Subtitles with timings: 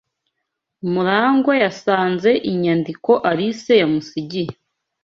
[0.91, 4.51] Murangwa yasanze inyandiko Alice yamusigiye.